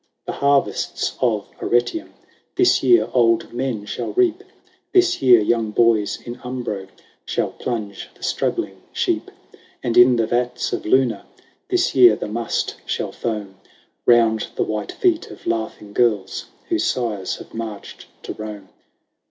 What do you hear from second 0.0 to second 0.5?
VIII. The